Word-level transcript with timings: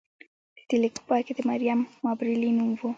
د 0.57 0.59
دې 0.67 0.77
لیک 0.81 0.93
په 0.97 1.03
پای 1.09 1.21
کې 1.25 1.33
د 1.35 1.39
مریم 1.49 1.79
مابرلي 2.05 2.49
نوم 2.57 2.69
و 2.77 2.81